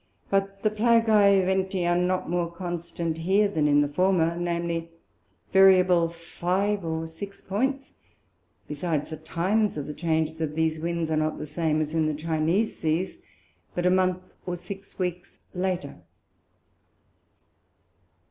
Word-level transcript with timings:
but 0.31 0.63
the 0.63 0.71
plagæ 0.71 1.45
venti 1.45 1.85
are 1.85 1.95
not 1.95 2.27
more 2.27 2.49
constant 2.51 3.17
here 3.19 3.47
than 3.47 3.67
in 3.67 3.81
the 3.81 3.87
former, 3.87 4.35
viz. 4.35 4.85
variable 5.53 6.09
five 6.09 6.83
or 6.83 7.05
six 7.05 7.39
Points; 7.39 7.93
besides 8.67 9.11
the 9.11 9.17
times 9.17 9.77
of 9.77 9.85
the 9.85 9.93
Change 9.93 10.41
of 10.41 10.55
these 10.55 10.79
Winds, 10.79 11.11
are 11.11 11.17
not 11.17 11.37
the 11.37 11.45
same 11.45 11.81
as 11.81 11.93
in 11.93 12.07
the 12.07 12.15
Chinese 12.19 12.75
Seas, 12.79 13.19
but 13.75 13.85
about 13.85 13.91
a 13.91 13.95
Month 13.95 14.23
or 14.47 14.57
six 14.57 14.97
Weeks 14.97 15.37
later. 15.53 16.01